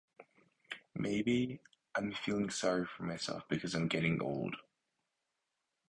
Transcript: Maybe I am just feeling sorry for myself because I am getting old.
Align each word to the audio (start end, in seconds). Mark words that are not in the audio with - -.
Maybe 0.95 1.59
I 1.93 1.99
am 1.99 2.09
just 2.09 2.23
feeling 2.23 2.49
sorry 2.49 2.87
for 2.87 3.03
myself 3.03 3.43
because 3.47 3.75
I 3.75 3.79
am 3.81 3.87
getting 3.87 4.19
old. 4.19 4.55